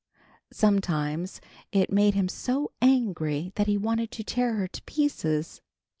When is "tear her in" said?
4.23-4.69